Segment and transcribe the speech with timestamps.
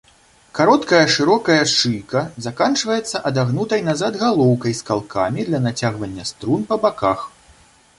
[0.59, 7.19] Кароткая шырокая шыйка заканчваецца адагнутай назад галоўкай з калкамі для нацягвання струн па баках.